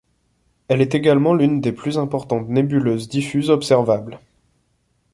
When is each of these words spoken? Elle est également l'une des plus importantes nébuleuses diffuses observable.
Elle 0.67 0.81
est 0.81 0.95
également 0.95 1.35
l'une 1.35 1.61
des 1.61 1.71
plus 1.71 1.99
importantes 1.99 2.49
nébuleuses 2.49 3.07
diffuses 3.07 3.51
observable. 3.51 4.19